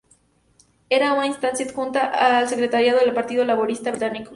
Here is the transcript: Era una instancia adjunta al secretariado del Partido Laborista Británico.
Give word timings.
Era 0.89 1.13
una 1.13 1.27
instancia 1.27 1.63
adjunta 1.63 2.07
al 2.39 2.47
secretariado 2.49 3.01
del 3.01 3.13
Partido 3.13 3.45
Laborista 3.45 3.91
Británico. 3.91 4.29